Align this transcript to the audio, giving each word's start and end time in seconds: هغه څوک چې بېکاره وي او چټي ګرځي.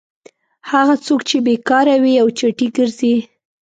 هغه 0.71 0.95
څوک 1.05 1.21
چې 1.29 1.37
بېکاره 1.45 1.95
وي 2.03 2.15
او 2.21 2.27
چټي 2.37 2.67
ګرځي. 2.77 3.15